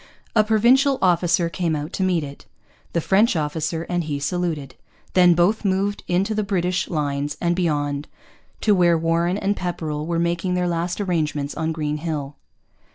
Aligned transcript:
A 0.35 0.43
Provincial 0.43 0.97
officer 0.99 1.47
came 1.47 1.75
out 1.75 1.93
to 1.93 2.01
meet 2.01 2.23
it. 2.23 2.47
The 2.93 3.01
French 3.01 3.35
officer 3.35 3.83
and 3.83 4.05
he 4.05 4.19
saluted. 4.19 4.73
Then 5.13 5.35
both 5.35 5.63
moved 5.63 6.01
into 6.07 6.33
the 6.33 6.41
British 6.41 6.87
lines 6.87 7.37
and 7.39 7.55
beyond, 7.55 8.07
to 8.61 8.73
where 8.73 8.97
Warren 8.97 9.37
and 9.37 9.55
Pepperrell 9.55 10.07
were 10.07 10.17
making 10.17 10.55
their 10.55 10.67
last 10.67 10.99
arrangements 10.99 11.53
on 11.53 11.71
Green 11.71 11.97
Hill. 11.97 12.35